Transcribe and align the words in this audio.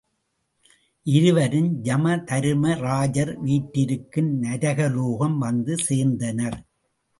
இருவரும் 1.05 1.83
யமதரும்ராஜர் 1.83 3.33
வீற்றிருக்கும் 3.41 4.43
நரகலோகம் 4.43 5.37
வந்து 5.37 5.75
சேர்ந்தனர். 5.89 6.59